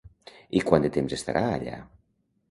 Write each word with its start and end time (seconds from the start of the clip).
I 0.59 0.61
quant 0.69 0.85
de 0.87 0.89
temps 0.95 1.13
estarà 1.17 1.43
allà? 1.57 1.75